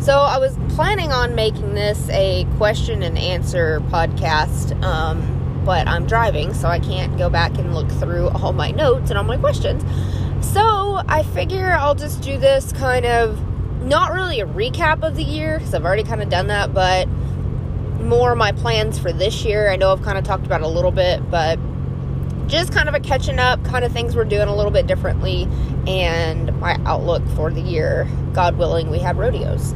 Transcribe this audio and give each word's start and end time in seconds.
So 0.00 0.18
I 0.18 0.38
was 0.38 0.56
planning 0.70 1.12
on 1.12 1.34
making 1.34 1.74
this 1.74 2.08
a 2.08 2.46
question 2.56 3.02
and 3.02 3.18
answer 3.18 3.80
podcast, 3.90 4.82
um, 4.82 5.62
but 5.66 5.86
I'm 5.86 6.06
driving, 6.06 6.54
so 6.54 6.68
I 6.68 6.78
can't 6.78 7.18
go 7.18 7.28
back 7.28 7.58
and 7.58 7.74
look 7.74 7.90
through 7.90 8.30
all 8.30 8.54
my 8.54 8.70
notes 8.70 9.10
and 9.10 9.18
all 9.18 9.24
my 9.24 9.36
questions. 9.36 9.84
So 10.40 11.02
I 11.06 11.22
figure 11.22 11.72
I'll 11.72 11.94
just 11.94 12.22
do 12.22 12.38
this 12.38 12.72
kind 12.72 13.04
of 13.04 13.44
not 13.82 14.14
really 14.14 14.40
a 14.40 14.46
recap 14.46 15.02
of 15.02 15.16
the 15.16 15.22
year 15.22 15.58
because 15.58 15.74
I've 15.74 15.84
already 15.84 16.04
kind 16.04 16.22
of 16.22 16.30
done 16.30 16.46
that, 16.46 16.72
but 16.72 17.06
more 18.00 18.34
my 18.34 18.52
plans 18.52 18.98
for 18.98 19.12
this 19.12 19.44
year. 19.44 19.70
I 19.70 19.76
know 19.76 19.92
I've 19.92 20.02
kind 20.02 20.16
of 20.16 20.24
talked 20.24 20.46
about 20.46 20.62
a 20.62 20.68
little 20.68 20.92
bit, 20.92 21.30
but 21.30 21.58
just 22.46 22.72
kind 22.72 22.88
of 22.88 22.94
a 22.94 23.00
catching 23.00 23.38
up, 23.38 23.62
kind 23.66 23.84
of 23.84 23.92
things 23.92 24.16
we're 24.16 24.24
doing 24.24 24.48
a 24.48 24.56
little 24.56 24.72
bit 24.72 24.86
differently, 24.86 25.46
and 25.86 26.58
my 26.58 26.80
outlook 26.86 27.22
for 27.36 27.50
the 27.50 27.60
year. 27.60 28.08
God 28.32 28.56
willing, 28.56 28.88
we 28.88 28.98
have 29.00 29.18
rodeos. 29.18 29.74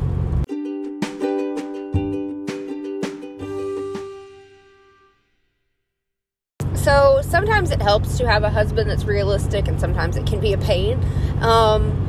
Helps 7.84 8.16
to 8.16 8.26
have 8.26 8.42
a 8.42 8.50
husband 8.50 8.88
that's 8.90 9.04
realistic, 9.04 9.68
and 9.68 9.78
sometimes 9.78 10.16
it 10.16 10.26
can 10.26 10.40
be 10.40 10.54
a 10.54 10.58
pain. 10.58 10.98
Um, 11.40 12.00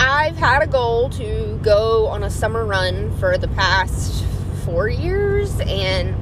I've 0.00 0.36
had 0.36 0.62
a 0.62 0.66
goal 0.66 1.08
to 1.10 1.60
go 1.62 2.08
on 2.08 2.24
a 2.24 2.30
summer 2.30 2.64
run 2.66 3.16
for 3.18 3.38
the 3.38 3.46
past 3.46 4.24
four 4.64 4.88
years, 4.88 5.60
and 5.60 6.16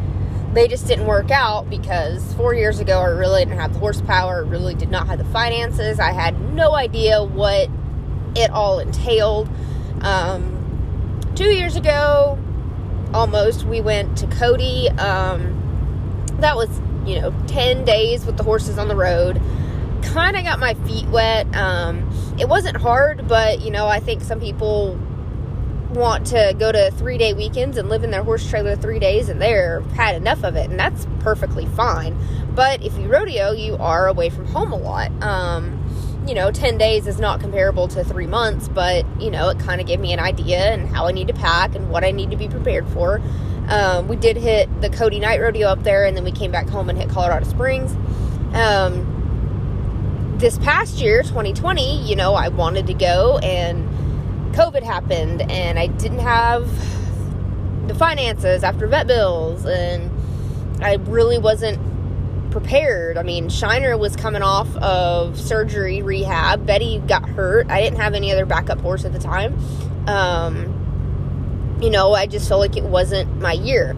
they 0.55 0.69
just 0.69 0.87
didn't 0.87 1.07
work 1.07 1.31
out 1.31 1.71
because 1.71 2.35
four 2.35 2.55
years 2.55 2.79
ago 2.79 3.01
I 3.01 3.07
really 3.07 3.45
didn't 3.45 3.59
have 3.59 3.73
the 3.73 3.79
horsepower, 3.79 4.45
really 4.45 4.75
did 4.75 4.91
not 4.91 5.07
have 5.07 5.19
the 5.19 5.25
finances. 5.25 5.99
I 5.99 6.13
had 6.13 6.39
no 6.55 6.75
idea 6.75 7.25
what 7.25 7.71
it 8.37 8.51
all 8.51 8.81
entailed. 8.81 9.49
Um, 10.03 11.21
two 11.35 11.51
years 11.51 11.75
ago, 11.75 12.39
almost, 13.15 13.65
we 13.65 13.81
went 13.81 14.19
to 14.19 14.27
Cody. 14.27 14.91
Um, 14.91 15.57
that 16.41 16.55
was, 16.55 16.69
you 17.07 17.21
know, 17.21 17.35
10 17.47 17.85
days 17.85 18.25
with 18.25 18.37
the 18.37 18.43
horses 18.43 18.79
on 18.79 18.89
the 18.89 18.97
road. 18.97 19.41
Kind 20.03 20.37
of 20.37 20.45
got 20.45 20.59
my 20.59 20.75
feet 20.75 21.07
wet. 21.09 21.55
Um, 21.55 22.11
it 22.39 22.49
wasn't 22.49 22.77
hard, 22.77 23.29
but, 23.29 23.61
you 23.61 23.71
know, 23.71 23.87
I 23.87 24.01
think 24.01 24.23
some 24.23 24.41
people 24.41 24.99
want 25.91 26.27
to 26.29 26.55
go 26.59 26.71
to 26.71 26.91
three 26.93 27.19
day 27.19 27.33
weekends 27.33 27.77
and 27.77 27.89
live 27.89 28.05
in 28.05 28.11
their 28.11 28.23
horse 28.23 28.49
trailer 28.49 28.77
three 28.77 28.99
days 28.99 29.29
and 29.29 29.43
they're 29.43 29.81
had 29.95 30.15
enough 30.15 30.45
of 30.45 30.55
it 30.55 30.71
and 30.71 30.79
that's 30.79 31.07
perfectly 31.19 31.67
fine 31.67 32.17
but 32.55 32.83
if 32.85 32.97
you 32.97 33.09
rodeo 33.09 33.51
you 33.51 33.77
are 33.79 34.07
away 34.07 34.31
from 34.31 34.47
home 34.47 34.73
a 34.73 34.77
lot 34.77 35.11
um, 35.21 35.80
you 36.27 36.35
know 36.35 36.51
10 36.51 36.79
days 36.79 37.07
is 37.07 37.19
not 37.19 37.41
comparable 37.41 37.89
to 37.89 38.05
three 38.05 38.27
months 38.27 38.69
but 38.69 39.05
you 39.21 39.31
know 39.31 39.49
it 39.49 39.59
kind 39.59 39.81
of 39.81 39.87
gave 39.87 39.99
me 40.01 40.13
an 40.13 40.21
idea 40.21 40.73
and 40.73 40.89
how 40.89 41.07
i 41.07 41.13
need 41.13 41.29
to 41.29 41.35
pack 41.35 41.75
and 41.75 41.91
what 41.91 42.05
i 42.05 42.11
need 42.11 42.31
to 42.31 42.37
be 42.37 42.49
prepared 42.49 42.87
for. 42.89 43.21
Um, 43.69 44.09
we 44.09 44.17
did 44.17 44.37
hit 44.37 44.81
the 44.81 44.91
cody 44.91 45.21
night 45.21 45.41
rodeo 45.41 45.69
up 45.69 45.83
there 45.83 46.05
and 46.05 46.17
then 46.17 46.25
we 46.25 46.33
came 46.33 46.51
back 46.51 46.69
home 46.69 46.89
and 46.91 46.99
hit 46.99 47.09
colorado 47.09 47.47
springs. 47.47 47.93
Um, 48.55 49.19
this 50.39 50.59
past 50.59 50.99
year 50.99 51.23
2020 51.23 52.03
you 52.03 52.17
know 52.17 52.35
i 52.35 52.49
wanted 52.49 52.87
to 52.87 52.95
go 52.95 53.39
and 53.39 53.89
COVID 54.53 54.83
happened 54.83 55.43
and 55.43 55.79
I 55.79 55.87
didn't 55.87 56.19
have 56.19 56.69
the 57.87 57.95
finances 57.95 58.65
after 58.65 58.87
vet 58.87 59.07
bills 59.07 59.65
and 59.65 60.11
I 60.83 60.95
really 60.95 61.39
wasn't 61.39 61.79
prepared. 62.51 63.17
I 63.17 63.23
mean, 63.23 63.49
Shiner 63.49 63.97
was 63.97 64.17
coming 64.17 64.43
off 64.43 64.75
of 64.77 65.39
surgery 65.39 66.03
rehab. 66.03 66.67
Betty 66.67 66.99
got 67.07 67.29
hurt. 67.29 67.71
I 67.71 67.81
didn't 67.81 67.99
have 68.01 68.15
any 68.15 68.33
other 68.33 68.47
backup 68.47 68.81
horse 68.81 69.05
at 69.05 69.13
the 69.13 69.19
time. 69.19 69.59
Um, 70.07 71.79
you 71.81 71.91
know, 71.91 72.13
I 72.13 72.27
just 72.27 72.49
felt 72.49 72.61
like 72.61 72.77
it 72.77 72.85
wasn't 72.85 73.41
my 73.41 73.53
year. 73.53 73.97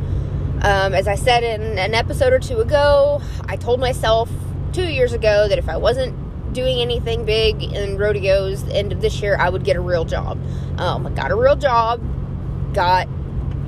Um, 0.63 0.95
as 0.95 1.09
I 1.09 1.17
said 1.17 1.43
in 1.43 1.79
an 1.79 1.95
episode 1.95 2.33
or 2.33 2.39
two 2.39 2.61
ago, 2.61 3.21
I 3.47 3.57
told 3.57 3.81
myself 3.81 4.31
two 4.73 4.87
years 4.87 5.13
ago 5.13 5.49
that 5.49 5.59
if 5.59 5.69
I 5.69 5.77
wasn't 5.77 6.53
doing 6.53 6.81
anything 6.81 7.25
big 7.25 7.63
in 7.63 7.99
rodeos 7.99 8.65
the 8.65 8.75
end 8.75 8.93
of 8.93 9.01
this 9.01 9.21
year, 9.21 9.37
I 9.39 9.49
would 9.49 9.65
get 9.65 9.77
a 9.77 9.81
real 9.81 10.05
job. 10.05 10.39
Um, 10.79 11.07
I 11.07 11.11
got 11.11 11.31
a 11.31 11.37
real 11.37 11.57
job, 11.57 12.01
got 12.75 13.09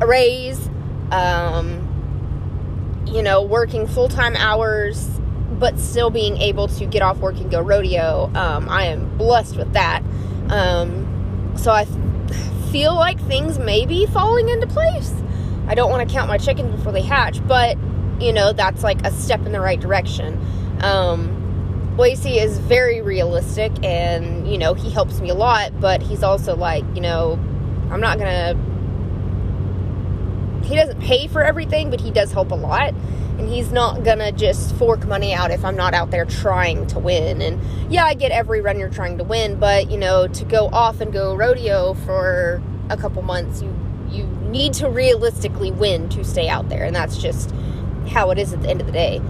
a 0.01 0.07
raise, 0.07 0.69
um, 1.11 1.84
you 3.07 3.23
know, 3.23 3.43
working 3.43 3.87
full 3.87 4.09
time 4.09 4.37
hours, 4.37 5.07
but 5.59 5.79
still 5.79 6.11
being 6.11 6.37
able 6.39 6.69
to 6.69 6.87
get 6.87 7.03
off 7.03 7.19
work 7.19 7.37
and 7.37 7.51
go 7.51 7.61
rodeo. 7.61 8.31
Um, 8.35 8.69
I 8.69 8.85
am 8.85 9.17
blessed 9.17 9.57
with 9.57 9.73
that. 9.73 10.03
Um, 10.49 11.53
so 11.57 11.71
I 11.71 11.85
feel 12.73 12.95
like 12.95 13.21
things 13.27 13.59
may 13.59 13.87
be 13.87 14.07
falling 14.07 14.49
into 14.49 14.67
place. 14.67 15.13
I 15.67 15.75
don't 15.75 15.91
want 15.91 16.07
to 16.07 16.13
count 16.13 16.29
my 16.29 16.39
chickens 16.39 16.75
before 16.75 16.93
they 16.93 17.03
hatch, 17.03 17.47
but 17.47 17.77
you 18.21 18.33
know, 18.33 18.53
that's 18.53 18.83
like 18.83 19.05
a 19.05 19.11
step 19.11 19.45
in 19.47 19.53
the 19.53 19.61
right 19.61 19.81
direction. 19.81 20.41
Um, 20.83 21.41
is 21.99 22.59
very 22.59 23.01
realistic 23.01 23.73
and, 23.85 24.49
you 24.51 24.59
know, 24.59 24.75
he 24.75 24.91
helps 24.91 25.21
me 25.21 25.31
a 25.31 25.35
lot, 25.35 25.81
but 25.81 26.03
he's 26.03 26.23
also 26.23 26.57
like, 26.57 26.85
you 26.95 27.01
know, 27.01 27.39
I'm 27.91 28.01
not 28.01 28.19
gonna. 28.19 28.59
He 30.65 30.77
doesn't 30.77 31.01
pay 31.01 31.27
for 31.29 31.43
everything, 31.43 31.91
but 31.91 32.01
he 32.01 32.11
does 32.11 32.33
help 32.33 32.51
a 32.51 32.57
lot. 32.57 32.95
And 33.39 33.49
he's 33.49 33.73
not 33.73 34.05
gonna 34.05 34.33
just 34.33 34.75
fork 34.77 35.07
money 35.07 35.35
out 35.35 35.51
if 35.51 35.65
I'm 35.65 35.77
not 35.77 35.93
out 35.93 36.11
there 36.11 36.25
trying 36.25 36.87
to 36.89 36.99
win. 36.99 37.43
And 37.43 37.61
yeah, 37.93 38.05
I 38.05 38.15
get 38.15 38.31
every 38.31 38.61
run 38.61 38.79
you're 38.79 38.89
trying 38.89 39.19
to 39.19 39.25
win, 39.25 39.59
but, 39.59 39.91
you 39.91 39.99
know, 39.99 40.29
to 40.29 40.45
go 40.45 40.69
off 40.69 41.01
and 41.01 41.13
go 41.13 41.35
rodeo 41.35 41.95
for 41.95 42.63
a 42.91 42.97
couple 42.97 43.23
months, 43.23 43.63
you 43.63 43.75
you 44.11 44.25
need 44.49 44.73
to 44.75 44.89
realistically 44.89 45.73
win 45.73 46.09
to 46.11 46.25
stay 46.25 46.49
out 46.49 46.69
there. 46.69 46.85
And 46.85 46.95
that's 46.95 47.19
just 47.19 47.53
how 48.09 48.31
it 48.31 48.39
is 48.39 48.53
at 48.53 48.63
the 48.63 48.69
end 48.69 48.81
of 48.81 48.87
the 48.87 48.93
day. 48.93 49.21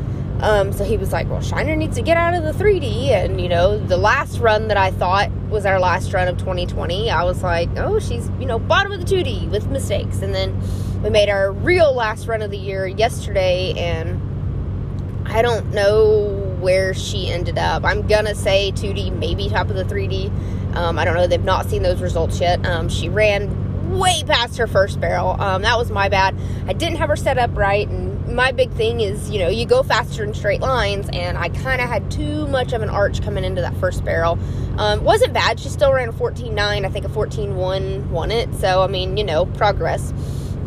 Um, 0.40 0.72
so 0.72 0.84
he 0.84 0.96
was 0.96 1.12
like, 1.12 1.28
Well, 1.30 1.40
Shiner 1.40 1.76
needs 1.76 1.96
to 1.96 2.02
get 2.02 2.16
out 2.16 2.34
of 2.34 2.42
the 2.42 2.52
3D. 2.52 3.10
And, 3.10 3.40
you 3.40 3.48
know, 3.48 3.78
the 3.78 3.96
last 3.96 4.38
run 4.38 4.68
that 4.68 4.76
I 4.76 4.90
thought 4.90 5.30
was 5.48 5.64
our 5.64 5.78
last 5.78 6.12
run 6.12 6.28
of 6.28 6.36
2020, 6.38 7.10
I 7.10 7.22
was 7.24 7.42
like, 7.42 7.70
Oh, 7.76 7.98
she's, 7.98 8.28
you 8.38 8.46
know, 8.46 8.58
bottom 8.58 8.92
of 8.92 9.00
the 9.00 9.06
2D 9.06 9.50
with 9.50 9.68
mistakes. 9.68 10.22
And 10.22 10.34
then 10.34 10.60
we 11.04 11.10
made 11.10 11.28
our 11.28 11.52
real 11.52 11.92
last 11.92 12.26
run 12.26 12.40
of 12.40 12.50
the 12.50 12.56
year 12.56 12.86
yesterday, 12.86 13.74
and 13.76 15.28
I 15.28 15.42
don't 15.42 15.70
know 15.72 16.56
where 16.60 16.94
she 16.94 17.30
ended 17.30 17.58
up. 17.58 17.84
I'm 17.84 18.06
gonna 18.06 18.34
say 18.34 18.72
2D, 18.72 19.10
maybe 19.10 19.50
top 19.50 19.68
of 19.68 19.76
the 19.76 19.84
3D. 19.84 20.32
Um, 20.74 20.98
I 20.98 21.04
don't 21.04 21.14
know. 21.14 21.26
They've 21.26 21.44
not 21.44 21.66
seen 21.66 21.82
those 21.82 22.00
results 22.00 22.40
yet. 22.40 22.64
Um, 22.64 22.88
she 22.88 23.10
ran 23.10 23.98
way 23.98 24.22
past 24.26 24.56
her 24.56 24.66
first 24.66 24.98
barrel. 24.98 25.38
Um, 25.38 25.60
that 25.60 25.76
was 25.76 25.90
my 25.90 26.08
bad. 26.08 26.34
I 26.66 26.72
didn't 26.72 26.96
have 26.96 27.10
her 27.10 27.16
set 27.16 27.36
up 27.36 27.54
right, 27.54 27.86
and 27.86 28.34
my 28.34 28.50
big 28.50 28.70
thing 28.72 29.00
is, 29.00 29.30
you 29.30 29.38
know, 29.38 29.48
you 29.48 29.66
go 29.66 29.82
faster 29.82 30.24
in 30.24 30.32
straight 30.32 30.62
lines, 30.62 31.10
and 31.12 31.36
I 31.36 31.50
kind 31.50 31.82
of 31.82 31.88
had 31.88 32.10
too 32.10 32.46
much 32.46 32.72
of 32.72 32.80
an 32.80 32.88
arch 32.88 33.22
coming 33.22 33.44
into 33.44 33.60
that 33.60 33.76
first 33.76 34.06
barrel. 34.06 34.38
Um, 34.78 35.04
wasn't 35.04 35.34
bad. 35.34 35.60
She 35.60 35.68
still 35.68 35.92
ran 35.92 36.08
a 36.08 36.12
14.9. 36.14 36.58
I 36.58 36.88
think 36.88 37.04
a 37.04 37.10
14.1 37.10 38.08
won 38.08 38.30
it. 38.30 38.52
So, 38.54 38.82
I 38.82 38.86
mean, 38.86 39.18
you 39.18 39.24
know, 39.24 39.44
progress. 39.44 40.14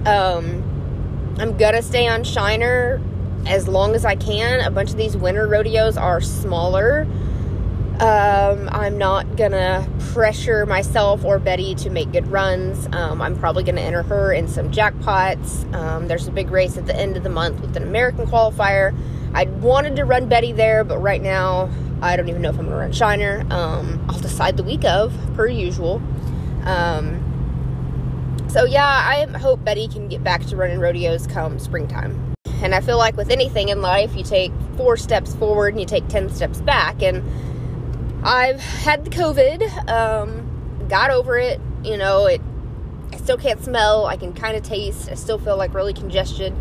Um, 0.08 1.36
I'm 1.40 1.58
to 1.58 1.82
stay 1.82 2.08
on 2.08 2.24
Shiner 2.24 3.02
as 3.46 3.68
long 3.68 3.94
as 3.94 4.06
I 4.06 4.16
can. 4.16 4.62
A 4.62 4.72
bunch 4.72 4.92
of 4.92 4.98
these 4.98 5.18
winter 5.18 5.48
rodeos 5.48 5.98
are 5.98 6.22
smaller. 6.22 7.06
Um, 8.00 8.70
I'm 8.72 8.98
not 8.98 9.38
gonna 9.38 9.88
pressure 10.14 10.66
myself 10.66 11.26
or 11.26 11.40
Betty 11.40 11.74
to 11.76 11.90
make 11.90 12.12
good 12.12 12.28
runs. 12.28 12.88
Um, 12.92 13.22
I'm 13.22 13.36
probably 13.38 13.64
gonna 13.64 13.82
enter 13.82 14.04
her 14.04 14.32
in 14.32 14.48
some 14.48 14.72
jackpots. 14.72 15.74
Um, 15.74 16.08
there's 16.08 16.28
a 16.28 16.32
big 16.32 16.52
race 16.52 16.78
at 16.78 16.86
the 16.86 16.96
end 16.96 17.18
of 17.18 17.24
the 17.24 17.30
month 17.30 17.60
with 17.60 17.76
an 17.76 17.84
American 17.84 18.28
qualifier. 18.28 18.96
I 19.34 19.46
wanted 19.46 19.96
to 19.96 20.06
run 20.06 20.30
Betty 20.30 20.52
there, 20.52 20.84
but 20.84 21.00
right 21.00 21.22
now 21.22 21.70
I 22.02 22.16
don't 22.16 22.30
even 22.30 22.42
know 22.42 22.50
if 22.50 22.60
I'm 22.60 22.66
gonna 22.66 22.78
run 22.78 22.92
Shiner. 22.92 23.46
Um, 23.52 24.06
I'll 24.08 24.20
decide 24.20 24.58
the 24.58 24.64
week 24.64 24.86
of, 24.86 25.12
per 25.36 25.48
usual. 25.48 26.02
Um, 26.66 27.17
so 28.50 28.66
yeah, 28.66 28.86
I 28.86 29.26
hope 29.38 29.64
Betty 29.64 29.88
can 29.88 30.08
get 30.08 30.24
back 30.24 30.46
to 30.48 30.56
running 30.56 30.80
rodeos 30.80 31.28
come 31.28 31.60
springtime. 31.60 32.36
And 32.62 32.74
I 32.74 32.82
feel 32.82 32.98
like 32.98 33.16
with 33.16 33.30
anything 33.30 33.70
in 33.70 33.82
life, 33.82 34.16
you 34.16 34.24
take 34.24 34.52
four 34.76 34.98
steps 34.98 35.36
forward 35.36 35.74
and 35.74 35.80
you 35.80 35.86
take 35.86 36.08
10 36.08 36.30
steps 36.30 36.60
back. 36.62 37.04
And 37.04 37.24
I've 38.24 38.60
had 38.60 39.06
the 39.06 39.10
COVID, 39.12 39.90
um, 39.90 40.88
got 40.88 41.12
over 41.12 41.38
it. 41.38 41.62
You 41.84 41.98
know, 41.98 42.26
it. 42.26 42.42
I 43.14 43.18
still 43.18 43.38
can't 43.38 43.64
smell. 43.64 44.06
I 44.08 44.18
can 44.18 44.34
kind 44.34 44.58
of 44.58 44.64
taste. 44.64 45.10
I 45.10 45.14
still 45.14 45.38
feel 45.38 45.56
like 45.56 45.74
really 45.74 45.94
congested. 45.94 46.54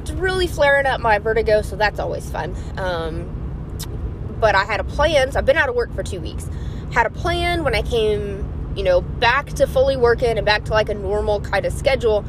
It's 0.00 0.10
really 0.10 0.46
flaring 0.46 0.86
up 0.86 1.00
my 1.00 1.18
vertigo, 1.18 1.62
so 1.62 1.76
that's 1.76 1.98
always 1.98 2.28
fun. 2.28 2.54
Um, 2.76 3.78
but 4.40 4.54
I 4.54 4.64
had 4.64 4.80
a 4.80 4.84
plan. 4.84 5.32
So 5.32 5.38
I've 5.38 5.46
been 5.46 5.56
out 5.56 5.68
of 5.68 5.74
work 5.74 5.94
for 5.94 6.02
two 6.02 6.20
weeks. 6.20 6.48
Had 6.92 7.06
a 7.06 7.10
plan 7.10 7.64
when 7.64 7.74
I 7.74 7.82
came, 7.82 8.44
you 8.76 8.82
know, 8.82 9.00
back 9.00 9.46
to 9.54 9.66
fully 9.66 9.96
working 9.96 10.36
and 10.36 10.44
back 10.44 10.64
to 10.64 10.72
like 10.72 10.88
a 10.88 10.94
normal 10.94 11.40
kind 11.40 11.64
of 11.64 11.72
schedule. 11.72 12.24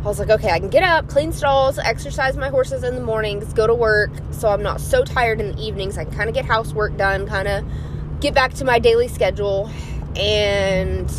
I 0.00 0.04
was 0.04 0.18
like, 0.18 0.30
okay, 0.30 0.50
I 0.50 0.58
can 0.58 0.70
get 0.70 0.82
up, 0.82 1.08
clean 1.08 1.30
stalls, 1.32 1.78
exercise 1.78 2.36
my 2.36 2.48
horses 2.48 2.84
in 2.84 2.94
the 2.94 3.02
mornings, 3.02 3.52
go 3.52 3.66
to 3.66 3.74
work, 3.74 4.10
so 4.30 4.48
I'm 4.48 4.62
not 4.62 4.80
so 4.80 5.04
tired 5.04 5.40
in 5.40 5.52
the 5.52 5.62
evenings. 5.62 5.98
I 5.98 6.04
can 6.04 6.14
kind 6.14 6.28
of 6.28 6.34
get 6.34 6.46
housework 6.46 6.96
done, 6.96 7.26
kind 7.26 7.46
of 7.46 7.64
get 8.20 8.34
back 8.34 8.54
to 8.54 8.64
my 8.64 8.78
daily 8.78 9.08
schedule 9.08 9.70
and 10.16 11.12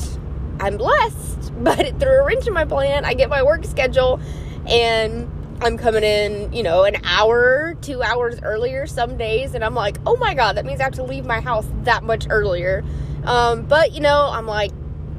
I'm 0.59 0.77
blessed, 0.77 1.51
but 1.63 1.79
it 1.79 1.99
threw 1.99 2.21
a 2.21 2.23
wrench 2.23 2.47
in 2.47 2.53
my 2.53 2.65
plan. 2.65 3.05
I 3.05 3.13
get 3.13 3.29
my 3.29 3.43
work 3.43 3.65
schedule 3.65 4.19
and 4.65 5.29
I'm 5.63 5.77
coming 5.77 6.03
in, 6.03 6.51
you 6.51 6.63
know, 6.63 6.85
an 6.85 6.95
hour, 7.03 7.75
two 7.81 8.01
hours 8.01 8.39
earlier 8.41 8.87
some 8.87 9.15
days, 9.15 9.53
and 9.53 9.63
I'm 9.63 9.75
like, 9.75 9.97
oh 10.07 10.17
my 10.17 10.33
god, 10.33 10.57
that 10.57 10.65
means 10.65 10.81
I 10.81 10.85
have 10.85 10.93
to 10.93 11.03
leave 11.03 11.23
my 11.23 11.39
house 11.39 11.67
that 11.83 12.03
much 12.03 12.25
earlier. 12.31 12.83
Um, 13.23 13.63
but 13.63 13.93
you 13.93 14.01
know, 14.01 14.29
I'm 14.31 14.47
like, 14.47 14.71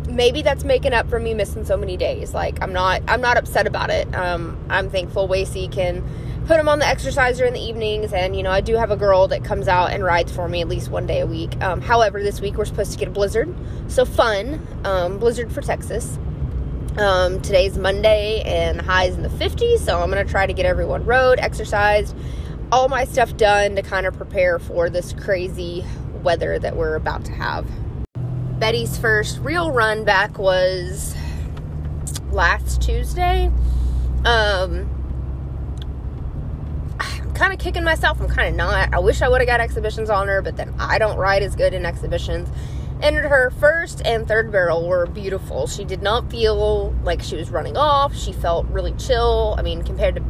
maybe 0.09 0.43
that's 0.43 0.65
making 0.65 0.93
up 0.93 1.09
for 1.09 1.19
me 1.19 1.35
missing 1.35 1.65
so 1.65 1.77
many 1.77 1.97
days. 1.97 2.35
Like, 2.35 2.63
I'm 2.63 2.73
not, 2.73 3.03
I'm 3.09 3.21
not 3.21 3.37
upset 3.37 3.67
about 3.67 3.91
it. 3.91 4.13
Um, 4.15 4.59
I'm 4.69 4.91
thankful 4.91 5.29
Wacy 5.29 5.71
can 5.71 6.05
put 6.47 6.59
him 6.59 6.69
on 6.69 6.81
the 6.81 6.87
exerciser 6.87 7.45
in 7.45 7.55
the 7.55 7.61
evenings, 7.61 8.13
and 8.13 8.35
you 8.37 8.43
know, 8.43 8.51
I 8.51 8.61
do 8.61 8.77
have 8.77 8.91
a 8.91 8.97
girl 8.97 9.29
that 9.29 9.45
comes 9.45 9.69
out 9.69 9.93
and 9.93 10.03
rides 10.03 10.35
for 10.35 10.49
me 10.49 10.61
at 10.61 10.69
least 10.69 10.91
one 10.91 11.07
day 11.07 11.21
a 11.21 11.27
week. 11.27 11.61
Um, 11.63 11.81
however, 11.81 12.23
this 12.23 12.41
week 12.41 12.57
we're 12.57 12.65
supposed 12.65 12.93
to 12.93 12.99
get 12.99 13.09
a 13.09 13.11
blizzard, 13.13 13.55
so 13.89 14.05
fun, 14.05 14.67
um, 14.85 15.19
blizzard 15.19 15.53
for 15.53 15.61
Texas. 15.61 16.19
Um, 16.99 17.41
today's 17.41 17.79
Monday 17.79 18.43
and 18.45 18.79
the 18.79 18.83
highs 18.83 19.15
in 19.15 19.23
the 19.23 19.31
50s, 19.31 19.79
so 19.79 20.01
I'm 20.01 20.11
going 20.11 20.25
to 20.25 20.31
try 20.31 20.47
to 20.47 20.53
get 20.53 20.67
everyone 20.67 21.07
rode, 21.07 21.39
exercised, 21.39 22.15
all 22.71 22.89
my 22.89 23.07
stuff 23.07 23.35
done 23.37 23.77
to 23.77 23.83
kind 23.83 24.07
of 24.07 24.15
prepare 24.15 24.59
for 24.59 24.91
this 24.91 25.15
crazy 25.15 25.87
weather 26.23 26.59
that 26.59 26.77
we're 26.77 26.97
about 26.97 27.25
to 27.27 27.33
have. 27.33 27.67
Betty's 28.63 28.97
first 28.97 29.41
real 29.41 29.73
run 29.73 30.05
back 30.05 30.39
was 30.39 31.17
last 32.31 32.81
Tuesday. 32.81 33.51
Um, 34.25 34.89
I'm 37.01 37.35
kind 37.35 37.53
of 37.53 37.59
kicking 37.59 37.83
myself. 37.83 38.21
I'm 38.21 38.29
kind 38.29 38.51
of 38.51 38.55
not. 38.55 38.95
I 38.95 39.01
wish 39.01 39.21
I 39.21 39.29
would 39.29 39.41
have 39.41 39.49
got 39.49 39.61
exhibitions 39.61 40.11
on 40.11 40.29
her, 40.29 40.43
but 40.43 40.57
then 40.57 40.73
I 40.79 40.99
don't 40.99 41.17
ride 41.17 41.43
as 41.43 41.57
good 41.57 41.75
in 41.75 41.85
exhibitions 41.85 42.49
entered 43.03 43.29
her 43.29 43.51
first 43.51 44.01
and 44.05 44.29
third 44.29 44.53
barrel 44.53 44.87
were 44.87 45.07
beautiful. 45.07 45.67
She 45.67 45.85
did 45.85 46.01
not 46.01 46.31
feel 46.31 46.93
like 47.03 47.21
she 47.21 47.35
was 47.35 47.51
running 47.51 47.77
off. 47.77 48.15
She 48.15 48.33
felt 48.33 48.65
really 48.69 48.93
chill. 48.93 49.57
I 49.59 49.63
mean, 49.63 49.83
compared 49.83 50.15
to, 50.15 50.23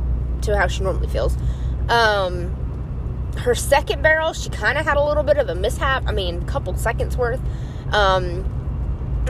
to 0.47 0.57
how 0.57 0.69
she 0.69 0.83
normally 0.83 1.09
feels. 1.09 1.37
Um, 1.91 2.57
her 3.37 3.55
second 3.55 4.01
barrel, 4.03 4.33
she 4.33 4.49
kind 4.49 4.79
of 4.79 4.87
had 4.87 4.97
a 4.97 5.05
little 5.05 5.23
bit 5.23 5.37
of 5.37 5.51
a 5.51 5.55
mishap. 5.55 6.05
I 6.07 6.13
mean, 6.13 6.41
a 6.41 6.45
couple 6.47 6.75
seconds 6.79 7.15
worth. 7.15 7.43
Um, 7.93 8.49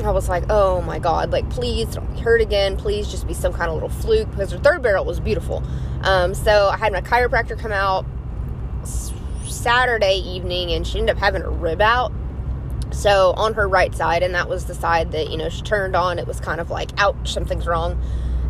I 0.03 0.11
was 0.11 0.29
like, 0.29 0.45
oh 0.49 0.81
my 0.83 0.99
god, 0.99 1.31
like 1.31 1.49
please 1.51 1.95
don't 1.95 2.13
be 2.15 2.21
hurt 2.21 2.41
again. 2.41 2.77
Please 2.77 3.09
just 3.09 3.27
be 3.27 3.35
some 3.35 3.53
kind 3.53 3.69
of 3.69 3.75
little 3.75 3.89
fluke 3.91 4.31
because 4.31 4.51
her 4.53 4.59
third 4.59 4.83
barrel 4.83 5.05
was 5.05 5.21
beautiful. 5.21 5.63
Um, 6.03 6.35
so 6.35 6.69
I 6.69 6.77
had 6.77 6.93
my 6.93 7.03
chiropractor 7.03 7.59
come 7.59 7.73
out 7.73 8.07
Saturday 9.45 10.17
evening 10.17 10.73
and 10.73 10.87
she 10.87 10.99
ended 10.99 11.17
up 11.17 11.21
having 11.21 11.43
a 11.43 11.51
rib 11.51 11.81
out 11.81 12.13
so 12.93 13.33
on 13.37 13.55
her 13.55 13.69
right 13.69 13.95
side, 13.95 14.23
and 14.23 14.35
that 14.35 14.49
was 14.49 14.67
the 14.67 14.75
side 14.75 15.13
that, 15.13 15.31
you 15.31 15.37
know, 15.37 15.49
she 15.49 15.63
turned 15.63 15.97
on, 15.97 16.19
it 16.19 16.27
was 16.27 16.41
kind 16.41 16.61
of 16.61 16.71
like, 16.71 16.91
ouch, 16.99 17.33
something's 17.33 17.67
wrong. 17.67 18.01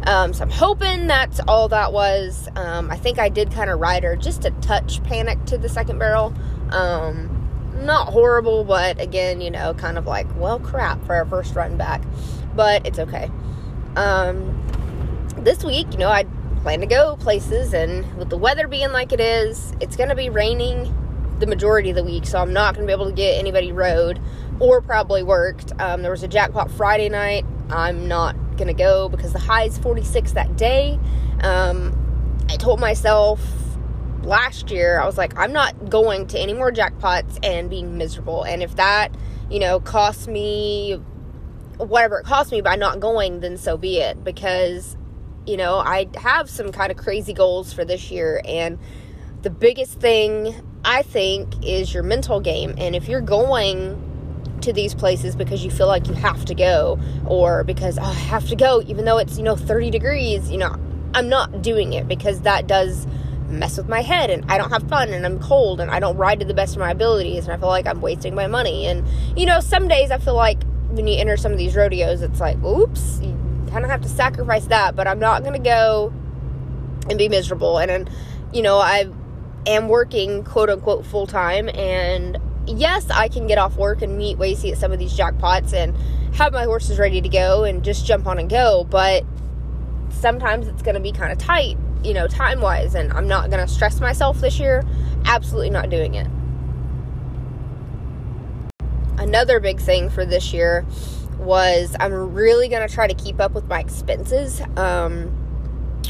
Um, 0.05 0.33
so 0.33 0.43
I'm 0.43 0.51
hoping 0.51 1.07
that's 1.07 1.41
all 1.47 1.69
that 1.69 1.93
was. 1.93 2.49
Um, 2.57 2.91
I 2.91 2.97
think 2.97 3.19
I 3.19 3.29
did 3.29 3.53
kind 3.53 3.71
of 3.71 3.79
ride 3.79 4.03
her 4.03 4.17
just 4.17 4.45
a 4.45 4.51
touch 4.51 5.03
panic 5.05 5.45
to 5.47 5.59
the 5.59 5.69
second 5.69 5.99
barrel. 5.99 6.35
Um, 6.71 7.42
not 7.75 8.09
horrible, 8.09 8.65
but 8.65 9.01
again, 9.01 9.41
you 9.41 9.51
know, 9.51 9.75
kind 9.75 9.99
of 9.99 10.07
like, 10.07 10.27
well, 10.37 10.59
crap 10.59 11.05
for 11.07 11.15
our 11.15 11.27
first 11.27 11.55
run 11.55 11.77
back. 11.77 12.03
But 12.55 12.87
it's 12.87 12.99
okay. 12.99 13.31
Um, 13.97 14.59
this 15.39 15.65
week, 15.65 15.87
you 15.93 15.99
know, 15.99 16.09
I 16.09 16.25
plan 16.63 16.81
to 16.81 16.87
go 16.87 17.17
places, 17.17 17.75
and 17.75 18.17
with 18.17 18.31
the 18.31 18.37
weather 18.37 18.69
being 18.69 18.93
like 18.93 19.13
it 19.13 19.21
is, 19.21 19.73
it's 19.81 19.97
going 19.97 20.09
to 20.09 20.15
be 20.15 20.31
raining 20.31 20.95
the 21.39 21.47
majority 21.47 21.91
of 21.91 21.97
the 21.97 22.05
week, 22.05 22.25
so 22.27 22.39
I'm 22.39 22.53
not 22.53 22.75
going 22.75 22.87
to 22.87 22.91
be 22.91 22.93
able 22.93 23.07
to 23.07 23.17
get 23.17 23.39
anybody 23.39 23.73
rode 23.73 24.21
or 24.61 24.81
probably 24.81 25.23
worked. 25.23 25.73
Um, 25.81 26.03
there 26.03 26.11
was 26.11 26.23
a 26.23 26.29
jackpot 26.29 26.71
Friday 26.71 27.09
night. 27.09 27.45
I'm 27.69 28.07
not 28.07 28.37
going 28.57 28.69
to 28.69 28.75
go 28.75 29.09
because 29.09 29.33
the 29.33 29.41
high 29.41 29.65
is 29.65 29.77
46 29.79 30.33
that 30.33 30.57
day. 30.57 31.01
Um, 31.41 31.99
I 32.49 32.57
told 32.57 32.79
myself 32.79 33.41
last 34.25 34.71
year, 34.71 35.01
I 35.01 35.07
was 35.07 35.19
like, 35.19 35.37
I'm 35.37 35.53
not 35.53 35.91
going 35.91 36.27
to 36.29 36.39
any 36.39 36.53
more 36.53 36.73
jackpots 36.73 37.39
and 37.43 37.69
being 37.69 37.99
miserable. 37.99 38.43
And 38.43 38.63
if 38.63 38.77
that, 38.77 39.15
you 39.51 39.59
know, 39.59 39.81
costs 39.81 40.27
me 40.27 41.01
whatever 41.79 42.21
it 42.21 42.25
costs 42.25 42.53
me 42.53 42.61
by 42.61 42.77
not 42.77 43.01
going, 43.01 43.41
then 43.41 43.57
so 43.57 43.77
be 43.77 43.99
it. 43.99 44.23
Because, 44.23 44.97
you 45.47 45.57
know, 45.57 45.79
I 45.79 46.09
have 46.17 46.49
some 46.49 46.73
kind 46.73 46.91
of 46.91 46.99
crazy 46.99 47.33
goals 47.33 47.73
for 47.73 47.85
this 47.85 48.11
year. 48.11 48.43
And 48.45 48.79
the 49.43 49.51
biggest 49.51 50.01
thing 50.01 50.55
I 50.85 51.03
think 51.03 51.65
is 51.65 51.93
your 51.93 52.03
mental 52.03 52.41
game. 52.41 52.75
And 52.79 52.95
if 52.95 53.09
you're 53.09 53.21
going 53.21 54.09
to 54.63 54.73
these 54.73 54.95
places 54.95 55.35
because 55.35 55.65
you 55.65 55.71
feel 55.73 55.89
like 55.89 56.07
you 56.07 56.15
have 56.15 56.45
to 56.45 56.55
go 56.55 56.97
or 57.27 57.65
because 57.65 57.99
oh, 57.99 58.03
I 58.03 58.13
have 58.13 58.49
to 58.49 58.55
go 58.55 58.81
even 58.87 59.05
though 59.05 59.19
it's, 59.19 59.37
you 59.37 59.43
know, 59.43 59.57
30 59.57 59.91
degrees, 59.91 60.51
you 60.53 60.59
know, 60.59 60.77
I'm 61.15 61.29
not 61.29 61.63
doing 61.63 61.93
it 61.93 62.07
because 62.07 62.43
that 62.43 62.69
does 62.69 63.07
mess 63.53 63.77
with 63.77 63.89
my 63.89 64.03
head 64.03 64.31
and 64.31 64.45
I 64.51 64.59
don't 64.59 64.71
have 64.71 64.89
fun 64.89 65.11
and 65.11 65.25
I'm 65.25 65.39
cold 65.39 65.81
and 65.81 65.91
I 65.91 66.01
don't 66.01 66.17
ride 66.17 66.41
to 66.41 66.47
the 66.47 66.55
best 66.55 66.75
of 66.75 66.81
my 66.81 66.91
abilities 66.91 67.45
and 67.45 67.53
I 67.53 67.57
feel 67.57 67.69
like 67.69 67.87
I'm 67.87 68.01
wasting 68.01 68.35
my 68.35 68.47
money. 68.47 68.87
And 68.87 69.07
you 69.37 69.47
know, 69.47 69.61
some 69.61 69.89
days 69.89 70.11
I 70.11 70.19
feel 70.19 70.35
like 70.35 70.63
when 70.91 71.07
you 71.07 71.19
enter 71.19 71.37
some 71.37 71.53
of 71.53 71.59
these 71.59 71.75
rodeos, 71.77 72.23
it's 72.23 72.41
like, 72.41 72.63
oops, 72.63 73.21
you 73.23 73.37
kind 73.71 73.85
of 73.85 73.91
have 73.91 74.03
to 74.03 74.09
sacrifice 74.09 74.67
that, 74.67 74.95
but 74.97 75.07
I'm 75.07 75.19
not 75.19 75.43
going 75.43 75.55
to 75.55 75.59
go 75.59 76.13
and 77.09 77.19
be 77.19 77.29
miserable. 77.29 77.79
And, 77.79 77.91
and 77.91 78.11
you 78.53 78.63
know, 78.63 78.79
I 78.79 79.07
am 79.67 79.89
working 79.89 80.45
quote 80.45 80.71
unquote 80.71 81.07
full 81.07 81.27
time 81.27 81.69
and 81.69 82.39
yes, 82.67 83.11
I 83.11 83.29
can 83.29 83.47
get 83.47 83.59
off 83.59 83.77
work 83.77 84.03
and 84.03 84.17
meet 84.17 84.39
Wacy 84.39 84.73
at 84.73 84.79
some 84.79 84.93
of 84.93 84.99
these 84.99 85.17
jackpots 85.17 85.73
and 85.73 85.97
have 86.35 86.53
my 86.53 86.65
horses 86.65 86.99
ready 86.99 87.21
to 87.21 87.29
go 87.29 87.65
and 87.65 87.85
just 87.85 88.07
jump 88.07 88.27
on 88.27 88.39
and 88.39 88.49
go, 88.49 88.85
but 88.85 89.25
sometimes 90.11 90.69
it's 90.69 90.83
going 90.83 90.95
to 90.95 91.01
be 91.01 91.13
kind 91.13 91.33
of 91.33 91.39
tight, 91.39 91.77
you 92.05 92.15
know, 92.15 92.27
time 92.27 92.61
wise, 92.61 92.95
and 92.95 93.13
I'm 93.13 93.29
not 93.29 93.51
going 93.51 93.67
to 93.67 93.73
stress 93.73 94.01
myself 94.01 94.41
this 94.41 94.59
year. 94.59 94.85
Absolutely 95.25 95.71
not 95.71 95.91
doing 95.91 96.15
it. 96.15 96.29
Another 99.19 99.61
big 99.61 99.81
thing 99.81 100.11
for 100.11 100.25
this 100.25 100.53
year 100.53 100.85
was 101.39 101.95
I'm 102.01 102.35
really 102.35 102.69
going 102.69 102.87
to 102.87 102.93
try 102.93 103.07
to 103.07 103.15
keep 103.15 103.41
up 103.41 103.53
with 103.53 103.67
my 103.67 103.81
expenses. 103.81 104.61
Um, 104.77 105.39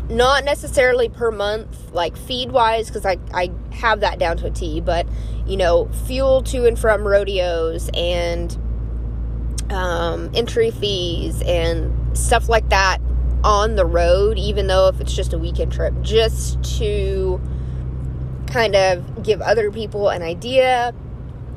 not 0.09 0.45
necessarily 0.45 1.09
per 1.09 1.31
month, 1.31 1.93
like 1.93 2.17
feed 2.17 2.53
wise, 2.53 2.89
because 2.89 3.07
I, 3.07 3.19
I 3.33 3.51
have 3.73 4.01
that 4.01 4.19
down 4.19 4.37
to 4.39 4.47
a 4.47 4.51
T, 4.51 4.81
but 4.81 5.07
you 5.47 5.57
know, 5.57 5.89
fuel 6.07 6.43
to 6.45 6.67
and 6.67 6.79
from 6.79 7.07
rodeos 7.07 7.91
and 7.95 8.57
um, 9.71 10.31
entry 10.35 10.71
fees 10.71 11.43
and 11.43 12.17
stuff 12.17 12.49
like 12.49 12.69
that 12.71 13.01
on 13.45 13.77
the 13.77 13.85
road, 13.85 14.39
even 14.39 14.67
though 14.67 14.89
if 14.89 15.01
it's 15.01 15.15
just 15.15 15.33
a 15.33 15.39
weekend 15.39 15.73
trip, 15.73 15.95
just 16.03 16.63
to 16.79 17.41
kind 18.47 18.77
of 18.77 19.23
give 19.23 19.41
other 19.41 19.71
people 19.71 20.09
an 20.09 20.23
idea, 20.23 20.95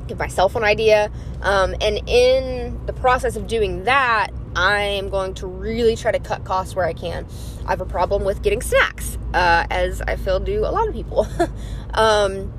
give 0.06 0.18
myself 0.18 0.56
an 0.56 0.64
idea. 0.64 1.10
Um, 1.42 1.74
and 1.80 2.00
in 2.08 2.84
the 2.86 2.92
process 2.92 3.36
of 3.36 3.46
doing 3.46 3.84
that, 3.84 4.28
I'm 4.56 5.10
going 5.10 5.34
to 5.34 5.46
really 5.46 5.96
try 5.96 6.12
to 6.12 6.18
cut 6.18 6.44
costs 6.44 6.74
where 6.74 6.86
I 6.86 6.94
can. 6.94 7.26
I 7.66 7.70
have 7.70 7.80
a 7.80 7.86
problem 7.86 8.24
with 8.24 8.42
getting 8.42 8.62
snacks, 8.62 9.18
uh, 9.34 9.66
as 9.70 10.00
I 10.00 10.16
feel 10.16 10.40
do 10.40 10.60
a 10.60 10.72
lot 10.72 10.88
of 10.88 10.94
people. 10.94 11.28
um, 11.94 12.52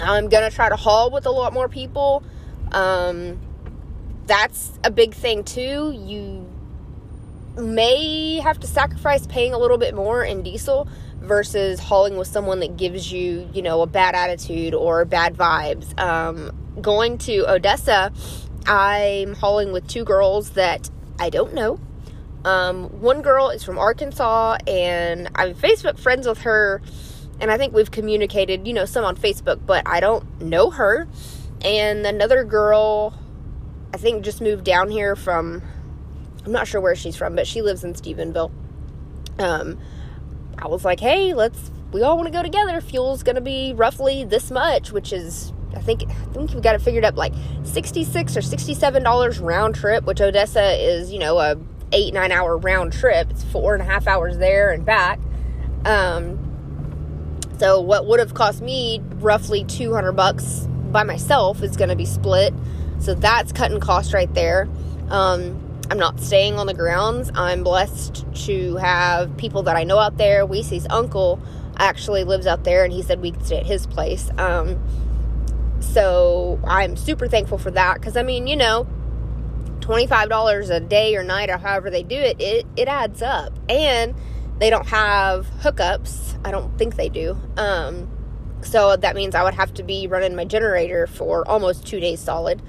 I'm 0.00 0.28
gonna 0.28 0.50
try 0.50 0.68
to 0.68 0.76
haul 0.76 1.10
with 1.10 1.24
a 1.24 1.30
lot 1.30 1.54
more 1.54 1.68
people. 1.68 2.22
Um, 2.72 3.40
that's 4.26 4.78
a 4.82 4.90
big 4.90 5.14
thing 5.14 5.44
too. 5.44 5.92
You 5.96 6.43
may 7.56 8.40
have 8.40 8.58
to 8.60 8.66
sacrifice 8.66 9.26
paying 9.26 9.52
a 9.52 9.58
little 9.58 9.78
bit 9.78 9.94
more 9.94 10.24
in 10.24 10.42
diesel 10.42 10.88
versus 11.20 11.80
hauling 11.80 12.16
with 12.16 12.28
someone 12.28 12.60
that 12.60 12.76
gives 12.76 13.12
you, 13.12 13.48
you 13.52 13.62
know, 13.62 13.82
a 13.82 13.86
bad 13.86 14.14
attitude 14.14 14.74
or 14.74 15.04
bad 15.04 15.34
vibes. 15.34 15.98
Um, 15.98 16.52
going 16.80 17.18
to 17.18 17.50
Odessa, 17.50 18.12
I'm 18.66 19.34
hauling 19.34 19.72
with 19.72 19.86
two 19.86 20.04
girls 20.04 20.50
that 20.50 20.90
I 21.18 21.30
don't 21.30 21.54
know. 21.54 21.78
Um, 22.44 23.00
one 23.00 23.22
girl 23.22 23.48
is 23.48 23.64
from 23.64 23.78
Arkansas, 23.78 24.58
and 24.66 25.30
I'm 25.34 25.54
Facebook 25.54 25.98
friends 25.98 26.26
with 26.26 26.42
her, 26.42 26.82
and 27.40 27.50
I 27.50 27.56
think 27.56 27.72
we've 27.72 27.90
communicated, 27.90 28.66
you 28.66 28.74
know, 28.74 28.84
some 28.84 29.04
on 29.04 29.16
Facebook, 29.16 29.64
but 29.64 29.82
I 29.86 30.00
don't 30.00 30.42
know 30.42 30.70
her. 30.70 31.08
And 31.62 32.06
another 32.06 32.44
girl, 32.44 33.18
I 33.94 33.96
think, 33.96 34.24
just 34.24 34.42
moved 34.42 34.64
down 34.64 34.90
here 34.90 35.16
from, 35.16 35.62
I'm 36.44 36.52
not 36.52 36.66
sure 36.68 36.80
where 36.80 36.94
she's 36.94 37.16
from, 37.16 37.34
but 37.34 37.46
she 37.46 37.62
lives 37.62 37.84
in 37.84 37.94
Stephenville. 37.94 38.52
Um, 39.38 39.78
I 40.58 40.68
was 40.68 40.84
like, 40.84 41.00
hey, 41.00 41.34
let's, 41.34 41.70
we 41.92 42.02
all 42.02 42.16
want 42.16 42.26
to 42.26 42.32
go 42.32 42.42
together. 42.42 42.80
Fuel's 42.80 43.22
going 43.22 43.36
to 43.36 43.40
be 43.40 43.72
roughly 43.74 44.24
this 44.24 44.50
much, 44.50 44.92
which 44.92 45.12
is 45.12 45.52
I 45.76 45.80
think 45.80 46.04
I 46.08 46.14
think 46.32 46.52
we 46.52 46.60
got 46.60 46.74
it 46.74 46.82
figured 46.82 47.04
up 47.04 47.16
like 47.16 47.32
sixty 47.64 48.04
six 48.04 48.36
or 48.36 48.42
sixty 48.42 48.74
seven 48.74 49.02
dollars 49.02 49.38
round 49.38 49.74
trip, 49.74 50.04
which 50.04 50.20
Odessa 50.20 50.72
is 50.80 51.12
you 51.12 51.18
know 51.18 51.38
a 51.38 51.56
eight 51.92 52.14
nine 52.14 52.32
hour 52.32 52.56
round 52.56 52.92
trip. 52.92 53.30
It's 53.30 53.44
four 53.44 53.74
and 53.74 53.82
a 53.82 53.84
half 53.84 54.06
hours 54.06 54.38
there 54.38 54.70
and 54.70 54.84
back. 54.84 55.18
Um, 55.84 56.38
so 57.58 57.80
what 57.80 58.06
would 58.06 58.20
have 58.20 58.34
cost 58.34 58.62
me 58.62 59.00
roughly 59.16 59.64
two 59.64 59.94
hundred 59.94 60.12
bucks 60.12 60.68
by 60.92 61.02
myself 61.02 61.62
is 61.62 61.76
going 61.76 61.90
to 61.90 61.96
be 61.96 62.06
split. 62.06 62.54
So 63.00 63.14
that's 63.14 63.52
cutting 63.52 63.80
cost 63.80 64.14
right 64.14 64.32
there. 64.32 64.68
Um, 65.08 65.60
I'm 65.90 65.98
not 65.98 66.20
staying 66.20 66.58
on 66.58 66.66
the 66.66 66.74
grounds. 66.74 67.30
I'm 67.34 67.62
blessed 67.62 68.24
to 68.46 68.76
have 68.76 69.36
people 69.36 69.62
that 69.64 69.76
I 69.76 69.84
know 69.84 69.98
out 69.98 70.16
there. 70.16 70.46
Weese's 70.46 70.86
uncle 70.90 71.40
actually 71.76 72.24
lives 72.24 72.46
out 72.46 72.64
there, 72.64 72.84
and 72.84 72.92
he 72.92 73.02
said 73.02 73.20
we 73.20 73.32
could 73.32 73.44
stay 73.44 73.58
at 73.58 73.66
his 73.66 73.86
place. 73.86 74.30
Um, 74.38 74.82
so 75.80 76.60
I'm 76.64 76.96
super 76.96 77.28
thankful 77.28 77.58
for 77.58 77.70
that 77.72 77.94
because 77.94 78.16
I 78.16 78.22
mean, 78.22 78.46
you 78.46 78.56
know, 78.56 78.86
$25 79.80 80.70
a 80.70 80.80
day 80.80 81.14
or 81.14 81.22
night 81.22 81.50
or 81.50 81.58
however 81.58 81.90
they 81.90 82.02
do 82.02 82.16
it, 82.16 82.40
it, 82.40 82.66
it 82.76 82.88
adds 82.88 83.22
up. 83.22 83.52
And 83.68 84.14
they 84.58 84.70
don't 84.70 84.86
have 84.86 85.46
hookups. 85.60 86.38
I 86.44 86.50
don't 86.50 86.76
think 86.78 86.96
they 86.96 87.08
do. 87.08 87.36
Um, 87.56 88.08
so 88.62 88.96
that 88.96 89.14
means 89.14 89.34
I 89.34 89.42
would 89.42 89.54
have 89.54 89.74
to 89.74 89.82
be 89.82 90.06
running 90.06 90.34
my 90.34 90.44
generator 90.44 91.06
for 91.06 91.46
almost 91.46 91.86
two 91.86 92.00
days 92.00 92.20
solid. 92.20 92.62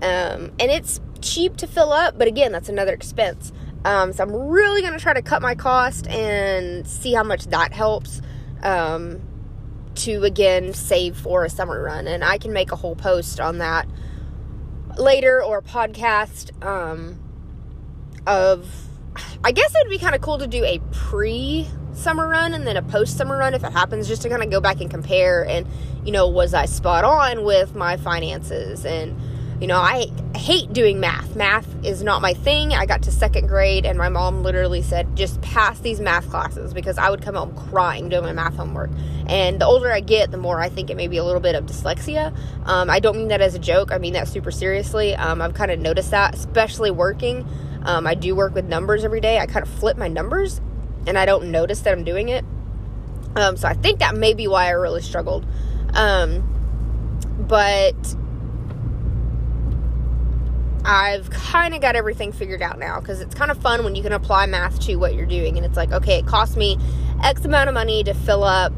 Um, 0.00 0.52
and 0.58 0.70
it's 0.70 1.00
cheap 1.22 1.56
to 1.58 1.66
fill 1.66 1.92
up, 1.92 2.18
but 2.18 2.28
again, 2.28 2.52
that's 2.52 2.68
another 2.68 2.92
expense. 2.92 3.52
Um, 3.84 4.12
so 4.12 4.22
I'm 4.22 4.32
really 4.32 4.80
going 4.80 4.92
to 4.92 4.98
try 4.98 5.12
to 5.12 5.22
cut 5.22 5.42
my 5.42 5.54
cost 5.54 6.06
and 6.06 6.86
see 6.86 7.14
how 7.14 7.24
much 7.24 7.46
that 7.46 7.72
helps 7.72 8.20
um, 8.62 9.20
to 9.96 10.22
again 10.24 10.72
save 10.72 11.16
for 11.16 11.44
a 11.44 11.50
summer 11.50 11.82
run. 11.82 12.06
And 12.06 12.22
I 12.22 12.38
can 12.38 12.52
make 12.52 12.70
a 12.72 12.76
whole 12.76 12.94
post 12.94 13.40
on 13.40 13.58
that 13.58 13.88
later 14.98 15.42
or 15.42 15.58
a 15.58 15.62
podcast 15.62 16.62
um, 16.64 17.18
of. 18.26 18.68
I 19.44 19.52
guess 19.52 19.74
it 19.74 19.78
would 19.84 19.90
be 19.90 19.98
kind 19.98 20.14
of 20.14 20.22
cool 20.22 20.38
to 20.38 20.46
do 20.46 20.64
a 20.64 20.78
pre 20.90 21.68
summer 21.92 22.26
run 22.26 22.54
and 22.54 22.66
then 22.66 22.78
a 22.78 22.82
post 22.82 23.18
summer 23.18 23.36
run 23.36 23.52
if 23.52 23.62
it 23.62 23.72
happens, 23.72 24.08
just 24.08 24.22
to 24.22 24.30
kind 24.30 24.42
of 24.42 24.50
go 24.50 24.60
back 24.60 24.80
and 24.80 24.90
compare 24.90 25.44
and, 25.44 25.66
you 26.04 26.12
know, 26.12 26.28
was 26.28 26.54
I 26.54 26.64
spot 26.64 27.04
on 27.04 27.44
with 27.44 27.74
my 27.74 27.98
finances 27.98 28.86
and 28.86 29.20
you 29.62 29.68
know, 29.68 29.76
I 29.76 30.10
hate 30.42 30.72
doing 30.72 30.98
math. 30.98 31.36
Math 31.36 31.68
is 31.84 32.02
not 32.02 32.20
my 32.20 32.34
thing. 32.34 32.72
I 32.72 32.84
got 32.84 33.02
to 33.02 33.12
second 33.12 33.46
grade, 33.46 33.86
and 33.86 33.96
my 33.96 34.08
mom 34.08 34.42
literally 34.42 34.82
said, 34.82 35.16
just 35.16 35.40
pass 35.40 35.78
these 35.78 36.00
math 36.00 36.28
classes 36.30 36.74
because 36.74 36.98
I 36.98 37.10
would 37.10 37.22
come 37.22 37.36
home 37.36 37.54
crying 37.54 38.08
doing 38.08 38.24
my 38.24 38.32
math 38.32 38.56
homework. 38.56 38.90
And 39.28 39.60
the 39.60 39.66
older 39.66 39.92
I 39.92 40.00
get, 40.00 40.32
the 40.32 40.36
more 40.38 40.60
I 40.60 40.68
think 40.68 40.90
it 40.90 40.96
may 40.96 41.06
be 41.06 41.16
a 41.16 41.24
little 41.24 41.40
bit 41.40 41.54
of 41.54 41.66
dyslexia. 41.66 42.36
Um, 42.66 42.90
I 42.90 42.98
don't 42.98 43.18
mean 43.18 43.28
that 43.28 43.40
as 43.40 43.54
a 43.54 43.60
joke, 43.60 43.92
I 43.92 43.98
mean 43.98 44.14
that 44.14 44.26
super 44.26 44.50
seriously. 44.50 45.14
Um, 45.14 45.40
I've 45.40 45.54
kind 45.54 45.70
of 45.70 45.78
noticed 45.78 46.10
that, 46.10 46.34
especially 46.34 46.90
working. 46.90 47.46
Um, 47.84 48.04
I 48.04 48.14
do 48.16 48.34
work 48.34 48.52
with 48.52 48.64
numbers 48.64 49.04
every 49.04 49.20
day. 49.20 49.38
I 49.38 49.46
kind 49.46 49.64
of 49.64 49.72
flip 49.72 49.96
my 49.96 50.08
numbers, 50.08 50.60
and 51.06 51.16
I 51.16 51.24
don't 51.24 51.52
notice 51.52 51.80
that 51.82 51.92
I'm 51.92 52.02
doing 52.02 52.30
it. 52.30 52.44
Um, 53.36 53.56
so 53.56 53.68
I 53.68 53.74
think 53.74 54.00
that 54.00 54.16
may 54.16 54.34
be 54.34 54.48
why 54.48 54.66
I 54.66 54.70
really 54.70 55.02
struggled. 55.02 55.46
Um, 55.94 56.48
but 57.38 57.94
I've 60.84 61.30
kind 61.30 61.74
of 61.74 61.80
got 61.80 61.94
everything 61.94 62.32
figured 62.32 62.62
out 62.62 62.78
now 62.78 62.98
because 62.98 63.20
it's 63.20 63.34
kind 63.34 63.50
of 63.50 63.58
fun 63.58 63.84
when 63.84 63.94
you 63.94 64.02
can 64.02 64.12
apply 64.12 64.46
math 64.46 64.80
to 64.80 64.96
what 64.96 65.14
you're 65.14 65.26
doing. 65.26 65.56
And 65.56 65.64
it's 65.64 65.76
like, 65.76 65.92
okay, 65.92 66.18
it 66.18 66.26
cost 66.26 66.56
me 66.56 66.76
X 67.22 67.44
amount 67.44 67.68
of 67.68 67.74
money 67.74 68.02
to 68.04 68.14
fill 68.14 68.42
up, 68.42 68.72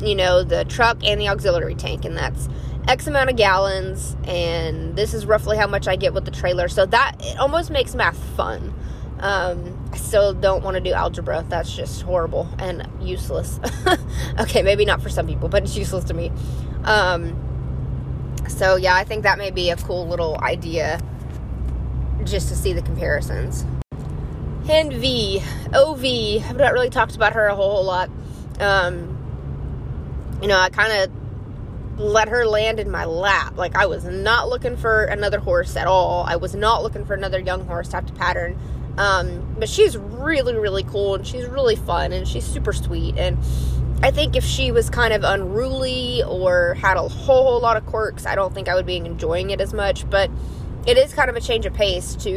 you 0.00 0.14
know, 0.14 0.42
the 0.42 0.64
truck 0.64 0.98
and 1.04 1.20
the 1.20 1.28
auxiliary 1.28 1.76
tank. 1.76 2.04
And 2.04 2.16
that's 2.16 2.48
X 2.88 3.06
amount 3.06 3.30
of 3.30 3.36
gallons. 3.36 4.16
And 4.24 4.96
this 4.96 5.14
is 5.14 5.24
roughly 5.24 5.56
how 5.56 5.68
much 5.68 5.86
I 5.86 5.94
get 5.94 6.14
with 6.14 6.24
the 6.24 6.32
trailer. 6.32 6.68
So 6.68 6.84
that 6.86 7.16
it 7.20 7.38
almost 7.38 7.70
makes 7.70 7.94
math 7.94 8.18
fun. 8.36 8.74
Um, 9.20 9.88
I 9.92 9.96
still 9.96 10.34
don't 10.34 10.64
want 10.64 10.74
to 10.74 10.80
do 10.80 10.92
algebra. 10.92 11.44
That's 11.48 11.74
just 11.74 12.02
horrible 12.02 12.48
and 12.58 12.88
useless. 13.00 13.60
okay, 14.40 14.62
maybe 14.62 14.84
not 14.84 15.00
for 15.00 15.08
some 15.08 15.28
people, 15.28 15.48
but 15.48 15.62
it's 15.62 15.76
useless 15.76 16.04
to 16.04 16.14
me. 16.14 16.32
Um, 16.84 17.42
so 18.48 18.76
yeah, 18.76 18.96
I 18.96 19.04
think 19.04 19.22
that 19.22 19.38
may 19.38 19.50
be 19.50 19.70
a 19.70 19.76
cool 19.76 20.06
little 20.06 20.38
idea 20.40 21.00
just 22.24 22.48
to 22.48 22.56
see 22.56 22.72
the 22.72 22.82
comparisons. 22.82 23.64
Hen 24.66 24.90
V, 24.90 25.42
OV, 25.72 26.04
I've 26.44 26.56
not 26.56 26.72
really 26.72 26.90
talked 26.90 27.14
about 27.14 27.34
her 27.34 27.46
a 27.46 27.54
whole, 27.54 27.70
whole 27.70 27.84
lot. 27.84 28.10
Um, 28.58 29.16
you 30.42 30.48
know, 30.48 30.58
I 30.58 30.70
kind 30.70 30.92
of 30.92 32.00
let 32.00 32.28
her 32.28 32.46
land 32.46 32.80
in 32.80 32.90
my 32.90 33.04
lap. 33.04 33.56
Like, 33.56 33.76
I 33.76 33.86
was 33.86 34.04
not 34.04 34.48
looking 34.48 34.76
for 34.76 35.04
another 35.04 35.38
horse 35.38 35.76
at 35.76 35.86
all. 35.86 36.24
I 36.24 36.36
was 36.36 36.54
not 36.54 36.82
looking 36.82 37.04
for 37.04 37.14
another 37.14 37.38
young 37.38 37.64
horse 37.66 37.88
to 37.88 37.96
have 37.96 38.06
to 38.06 38.12
pattern. 38.14 38.58
Um, 38.98 39.56
but 39.58 39.68
she's 39.68 39.96
really, 39.96 40.54
really 40.54 40.82
cool 40.82 41.14
and 41.14 41.26
she's 41.26 41.46
really 41.46 41.76
fun 41.76 42.12
and 42.12 42.26
she's 42.26 42.44
super 42.44 42.72
sweet. 42.72 43.16
And 43.18 43.38
I 44.02 44.10
think 44.10 44.36
if 44.36 44.44
she 44.44 44.72
was 44.72 44.90
kind 44.90 45.12
of 45.12 45.22
unruly 45.22 46.22
or 46.22 46.74
had 46.74 46.96
a 46.96 47.02
whole, 47.02 47.44
whole 47.44 47.60
lot 47.60 47.76
of 47.76 47.86
quirks, 47.86 48.26
I 48.26 48.34
don't 48.34 48.54
think 48.54 48.68
I 48.68 48.74
would 48.74 48.86
be 48.86 48.96
enjoying 48.96 49.50
it 49.50 49.60
as 49.60 49.72
much. 49.72 50.08
But 50.08 50.30
it 50.86 50.96
is 50.96 51.12
kind 51.12 51.28
of 51.28 51.36
a 51.36 51.40
change 51.40 51.66
of 51.66 51.74
pace 51.74 52.14
to, 52.16 52.30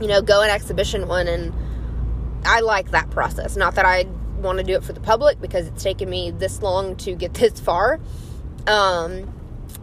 you 0.00 0.06
know, 0.06 0.22
go 0.22 0.42
an 0.42 0.50
exhibition 0.50 1.08
one. 1.08 1.28
And 1.28 1.52
I 2.44 2.60
like 2.60 2.90
that 2.92 3.10
process. 3.10 3.56
Not 3.56 3.74
that 3.74 3.84
I 3.84 4.04
want 4.38 4.58
to 4.58 4.64
do 4.64 4.74
it 4.74 4.84
for 4.84 4.92
the 4.92 5.00
public 5.00 5.40
because 5.40 5.66
it's 5.66 5.82
taken 5.82 6.08
me 6.08 6.30
this 6.30 6.62
long 6.62 6.96
to 6.96 7.14
get 7.14 7.34
this 7.34 7.60
far. 7.60 8.00
Um, 8.66 9.32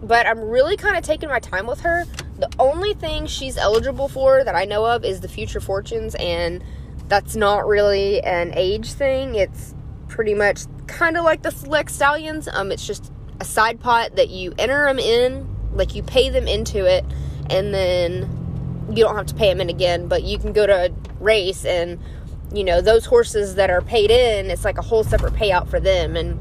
but 0.02 0.28
I'm 0.28 0.40
really 0.40 0.78
kind 0.78 0.98
of 0.98 1.04
taking 1.04 1.30
my 1.30 1.40
time 1.40 1.68
with 1.68 1.82
her. 1.82 2.06
The 2.40 2.50
only 2.60 2.94
thing 2.94 3.26
she's 3.26 3.58
eligible 3.58 4.08
for 4.08 4.44
that 4.44 4.56
I 4.56 4.66
know 4.66 4.86
of 4.86 5.04
is 5.04 5.22
the 5.22 5.28
Future 5.28 5.60
Fortunes, 5.60 6.16
and 6.16 6.64
that's 7.08 7.36
not 7.36 7.66
really 7.66 8.22
an 8.22 8.54
age 8.56 8.94
thing. 8.94 9.36
It's 9.36 9.74
pretty 10.08 10.36
much 10.36 10.62
kind 10.86 11.18
of 11.18 11.24
like 11.24 11.42
the 11.42 11.52
Select 11.52 11.90
Stallions. 11.90 12.48
Um, 12.48 12.72
it's 12.72 12.86
just 12.86 13.12
a 13.40 13.46
side 13.46 13.80
pot 13.80 14.16
that 14.18 14.30
you 14.30 14.54
enter 14.60 14.86
them 14.86 15.00
in, 15.00 15.48
like 15.74 15.96
you 15.96 16.04
pay 16.04 16.30
them 16.30 16.48
into 16.48 16.86
it, 16.86 17.04
and 17.50 17.74
then 17.74 18.88
you 18.90 19.04
don't 19.04 19.16
have 19.16 19.26
to 19.28 19.36
pay 19.36 19.50
them 19.50 19.62
in 19.62 19.70
again, 19.70 20.08
but 20.08 20.24
you 20.24 20.38
can 20.38 20.54
go 20.54 20.66
to 20.66 20.86
a 20.86 20.90
race 21.20 21.66
and 21.66 22.00
you 22.54 22.64
know 22.64 22.80
those 22.80 23.06
horses 23.06 23.56
that 23.56 23.70
are 23.70 23.82
paid 23.82 24.10
in 24.10 24.50
it's 24.50 24.64
like 24.64 24.78
a 24.78 24.82
whole 24.82 25.04
separate 25.04 25.34
payout 25.34 25.68
for 25.68 25.80
them. 25.80 26.16
And 26.16 26.40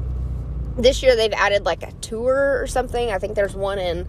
this 0.77 1.03
year 1.03 1.15
they've 1.15 1.33
added 1.33 1.65
like 1.65 1.83
a 1.83 1.91
tour 1.93 2.61
or 2.61 2.67
something. 2.67 3.11
I 3.11 3.19
think 3.19 3.35
there's 3.35 3.55
one 3.55 3.79
in 3.79 4.07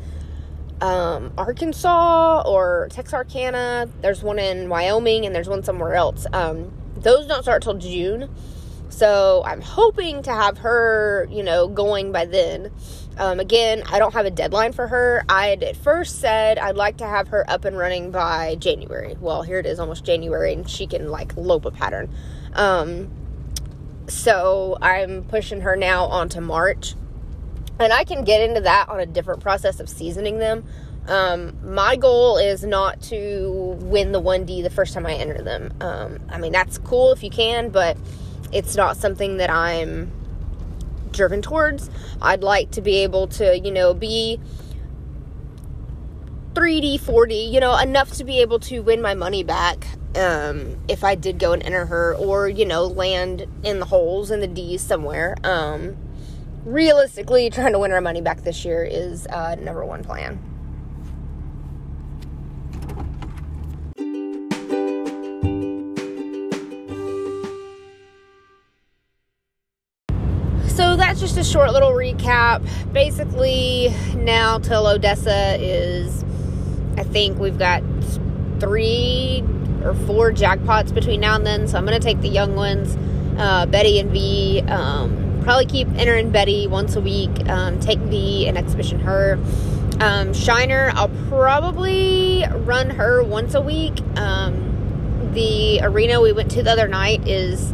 um, 0.81 1.33
arkansas 1.37 2.43
or 2.47 2.89
texarkana. 2.93 3.89
There's 4.01 4.23
one 4.23 4.39
in 4.39 4.69
wyoming 4.69 5.27
and 5.27 5.35
there's 5.35 5.49
one 5.49 5.65
somewhere 5.65 5.95
else. 5.95 6.27
Um, 6.33 6.73
those 6.97 7.27
don't 7.27 7.43
start 7.43 7.63
till 7.63 7.75
june. 7.75 8.29
So 8.91 9.43
i'm 9.45 9.61
hoping 9.61 10.23
to 10.23 10.33
have 10.33 10.59
her 10.59 11.29
you 11.31 11.43
know 11.43 11.69
going 11.69 12.11
by 12.11 12.25
then 12.25 12.71
um, 13.19 13.41
again, 13.41 13.83
I 13.87 13.99
don't 13.99 14.15
have 14.15 14.27
a 14.27 14.31
deadline 14.31 14.73
for 14.73 14.87
her. 14.89 15.25
I 15.29 15.49
had 15.49 15.63
at 15.65 15.77
first 15.77 16.21
said 16.21 16.59
I'd 16.59 16.77
like 16.77 16.99
to 16.99 17.07
have 17.07 17.29
her 17.29 17.49
up 17.51 17.65
and 17.65 17.77
running 17.77 18.11
by 18.11 18.55
January. 18.57 19.17
Well, 19.21 19.43
here 19.43 19.59
it 19.59 19.67
is, 19.67 19.81
almost 19.81 20.05
January, 20.05 20.53
and 20.53 20.69
she 20.69 20.87
can 20.87 21.11
like 21.11 21.37
lope 21.37 21.65
a 21.65 21.71
pattern. 21.71 22.09
Um, 22.55 23.11
so 24.07 24.79
I'm 24.81 25.25
pushing 25.25 25.63
her 25.63 25.77
now 25.77 26.05
onto 26.05 26.41
March, 26.41 26.95
and 27.79 27.93
I 27.93 28.05
can 28.05 28.25
get 28.25 28.41
into 28.41 28.61
that 28.63 28.89
on 28.89 29.01
a 29.01 29.07
different 29.07 29.43
process 29.43 29.81
of 29.81 29.89
seasoning 29.89 30.39
them. 30.39 30.65
Um, 31.09 31.57
my 31.65 31.97
goal 31.97 32.37
is 32.37 32.63
not 32.65 33.01
to 33.05 33.77
win 33.81 34.13
the 34.13 34.21
1D 34.21 34.63
the 34.63 34.71
first 34.71 34.95
time 34.95 35.07
I 35.07 35.15
enter 35.15 35.43
them. 35.43 35.73
Um, 35.81 36.21
I 36.29 36.39
mean, 36.39 36.53
that's 36.53 36.79
cool 36.79 37.13
if 37.13 37.23
you 37.23 37.31
can, 37.31 37.71
but 37.71 37.97
it's 38.53 38.77
not 38.77 38.97
something 38.97 39.39
that 39.39 39.51
I'm 39.51 40.13
driven 41.13 41.43
towards. 41.43 41.91
I'd 42.21 42.43
like 42.43 42.71
to 42.73 42.81
be 42.81 42.97
able 42.99 43.27
to, 43.29 43.59
you 43.59 43.71
know, 43.71 43.95
be 43.95 44.41
3D, 46.55 47.01
4D, 47.01 47.53
you 47.53 47.61
know, 47.61 47.77
enough 47.79 48.13
to 48.13 48.25
be 48.25 48.41
able 48.41 48.59
to 48.61 48.81
win 48.81 49.01
my 49.01 49.15
money 49.15 49.45
back 49.45 49.87
um, 50.17 50.77
if 50.89 51.05
I 51.05 51.15
did 51.15 51.39
go 51.39 51.53
and 51.53 51.63
enter 51.63 51.87
her 51.87 52.15
or, 52.17 52.49
you 52.49 52.65
know, 52.65 52.85
land 52.85 53.47
in 53.63 53.79
the 53.79 53.87
holes 53.87 54.31
in 54.31 54.41
the 54.41 54.47
D's 54.47 54.83
somewhere. 54.83 55.37
Um, 55.45 55.97
realistically, 56.65 57.51
trying 57.51 57.73
to 57.73 57.79
win 57.79 57.93
our 57.93 58.01
money 58.01 58.21
back 58.21 58.43
this 58.43 58.65
year 58.65 58.85
is 58.85 59.27
uh, 59.29 59.55
number 59.57 59.85
one 59.85 60.03
plan. 60.03 60.58
Just 71.39 71.51
a 71.51 71.53
short 71.53 71.73
little 71.73 71.93
recap. 71.93 72.67
Basically, 72.93 73.95
now 74.17 74.59
till 74.59 74.89
Odessa 74.89 75.57
is, 75.61 76.25
I 76.97 77.05
think 77.05 77.39
we've 77.39 77.59
got 77.59 77.81
three 78.59 79.45
or 79.85 79.95
four 79.95 80.33
jackpots 80.33 80.93
between 80.93 81.21
now 81.21 81.37
and 81.37 81.47
then. 81.47 81.69
So 81.69 81.79
I'm 81.79 81.87
going 81.87 81.99
to 81.99 82.05
take 82.05 82.21
the 82.23 82.29
young 82.29 82.57
ones, 82.57 82.97
uh, 83.39 83.67
Betty 83.67 84.01
and 84.01 84.11
V. 84.11 84.63
Um, 84.63 85.41
probably 85.45 85.67
keep 85.67 85.87
entering 85.91 86.31
Betty 86.31 86.67
once 86.67 86.97
a 86.97 87.01
week. 87.01 87.49
Um, 87.49 87.79
take 87.79 88.01
V 88.01 88.49
and 88.49 88.59
exhibition 88.59 88.99
her. 88.99 89.39
Um, 90.01 90.35
Shiner, 90.35 90.91
I'll 90.95 91.09
probably 91.29 92.45
run 92.51 92.91
her 92.91 93.23
once 93.23 93.55
a 93.55 93.61
week. 93.61 94.01
Um, 94.17 95.31
the 95.35 95.81
arena 95.83 96.21
we 96.21 96.33
went 96.33 96.51
to 96.53 96.65
the 96.65 96.73
other 96.73 96.89
night 96.89 97.29
is 97.29 97.73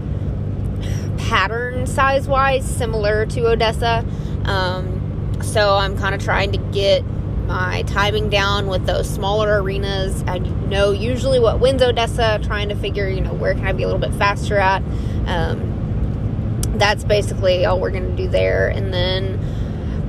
pattern 1.34 1.84
size 1.84 2.28
wise 2.28 2.64
similar 2.64 3.26
to 3.26 3.48
Odessa. 3.48 4.06
Um, 4.44 5.36
so 5.42 5.74
I'm 5.74 5.98
kind 5.98 6.14
of 6.14 6.22
trying 6.22 6.52
to 6.52 6.58
get 6.58 7.04
my 7.48 7.82
timing 7.88 8.30
down 8.30 8.68
with 8.68 8.86
those 8.86 9.10
smaller 9.10 9.60
arenas. 9.60 10.22
I 10.28 10.38
know 10.38 10.92
usually 10.92 11.40
what 11.40 11.58
wins 11.58 11.82
Odessa, 11.82 12.38
trying 12.44 12.68
to 12.68 12.76
figure, 12.76 13.08
you 13.08 13.20
know, 13.20 13.34
where 13.34 13.52
can 13.52 13.66
I 13.66 13.72
be 13.72 13.82
a 13.82 13.86
little 13.86 14.00
bit 14.00 14.14
faster 14.14 14.58
at. 14.58 14.80
Um, 15.26 16.60
that's 16.76 17.02
basically 17.02 17.64
all 17.64 17.80
we're 17.80 17.90
going 17.90 18.16
to 18.16 18.16
do 18.16 18.28
there. 18.28 18.68
And 18.68 18.94
then 18.94 19.40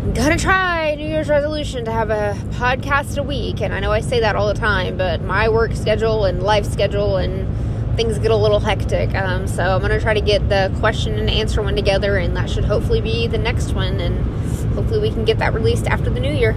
I'm 0.04 0.14
going 0.14 0.38
to 0.38 0.38
try 0.38 0.94
New 0.94 1.08
Year's 1.08 1.28
resolution 1.28 1.86
to 1.86 1.92
have 1.92 2.12
a 2.12 2.38
podcast 2.52 3.18
a 3.18 3.24
week. 3.24 3.62
And 3.62 3.74
I 3.74 3.80
know 3.80 3.92
I 3.92 4.02
say 4.02 4.20
that 4.20 4.36
all 4.36 4.48
the 4.48 4.54
time, 4.54 4.96
but 4.96 5.24
my 5.24 5.50
work 5.50 5.74
schedule 5.74 6.26
and 6.26 6.44
life 6.44 6.72
schedule 6.72 7.18
and 7.18 7.48
things 7.96 8.20
get 8.20 8.32
a 8.32 8.36
little 8.36 8.60
hectic. 8.60 9.14
Um, 9.16 9.48
so 9.48 9.64
I'm 9.64 9.80
going 9.80 9.92
to 9.92 10.00
try 10.00 10.14
to 10.14 10.22
get 10.22 10.50
the 10.50 10.74
question 10.80 11.18
and 11.18 11.30
answer 11.30 11.62
one 11.62 11.76
together, 11.76 12.18
and 12.18 12.36
that 12.38 12.50
should 12.50 12.66
hopefully 12.66 13.02
be 13.02 13.28
the 13.28 13.38
next 13.38 13.74
one. 13.74 14.00
And 14.00 14.26
hopefully 14.74 15.00
we 15.00 15.12
can 15.12 15.26
get 15.26 15.40
that 15.40 15.54
released 15.54 15.88
after 15.88 16.10
the 16.10 16.20
new 16.20 16.34
year. 16.34 16.56